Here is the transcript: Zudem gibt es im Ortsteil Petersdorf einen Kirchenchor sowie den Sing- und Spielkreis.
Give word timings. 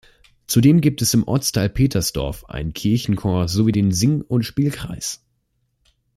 Zudem 0.47 0.81
gibt 0.81 1.03
es 1.03 1.13
im 1.13 1.27
Ortsteil 1.27 1.69
Petersdorf 1.69 2.45
einen 2.49 2.73
Kirchenchor 2.73 3.47
sowie 3.47 3.71
den 3.71 3.91
Sing- 3.91 4.23
und 4.23 4.41
Spielkreis. 4.45 5.23